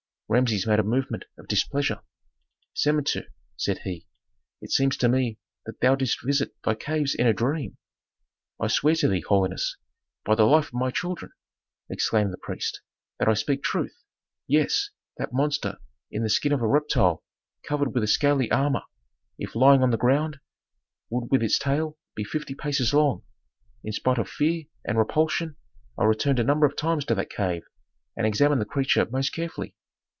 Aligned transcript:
Rameses 0.33 0.65
made 0.65 0.79
a 0.79 0.83
movement 0.83 1.25
of 1.37 1.49
displeasure. 1.49 2.03
"Samentu," 2.73 3.25
said 3.57 3.79
he, 3.79 4.07
"it 4.61 4.71
seems 4.71 4.95
to 4.95 5.09
me 5.09 5.39
that 5.65 5.81
thou 5.81 5.93
didst 5.95 6.23
visit 6.23 6.51
thy 6.63 6.73
caves 6.73 7.13
in 7.13 7.27
a 7.27 7.33
dream." 7.33 7.75
"I 8.57 8.67
swear 8.67 8.95
to 8.95 9.09
thee, 9.09 9.19
holiness, 9.19 9.75
by 10.23 10.35
the 10.35 10.45
life 10.45 10.67
of 10.69 10.75
my 10.75 10.89
children!" 10.89 11.33
exclaimed 11.89 12.31
the 12.31 12.37
priest, 12.37 12.79
"that 13.19 13.27
I 13.27 13.33
speak 13.33 13.61
truth. 13.61 13.93
Yes; 14.47 14.91
that 15.17 15.33
monster 15.33 15.79
in 16.09 16.23
the 16.23 16.29
skin 16.29 16.53
of 16.53 16.61
a 16.61 16.65
reptile 16.65 17.25
covered 17.67 17.93
with 17.93 18.01
a 18.01 18.07
scaly 18.07 18.49
armor, 18.51 18.83
if 19.37 19.53
lying 19.53 19.83
on 19.83 19.91
the 19.91 19.97
ground, 19.97 20.39
would 21.09 21.29
with 21.29 21.43
its 21.43 21.59
tail 21.59 21.97
be 22.15 22.23
fifty 22.23 22.55
paces 22.55 22.93
long. 22.93 23.25
In 23.83 23.91
spite 23.91 24.17
of 24.17 24.29
fear 24.29 24.63
and 24.85 24.97
repulsion 24.97 25.57
I 25.97 26.05
returned 26.05 26.39
a 26.39 26.45
number 26.45 26.65
of 26.65 26.77
times 26.77 27.03
to 27.07 27.15
that 27.15 27.29
cave 27.29 27.63
and 28.15 28.25
examined 28.25 28.61
the 28.61 28.65
creature 28.73 29.05
most 29.11 29.31
carefully." 29.31 29.75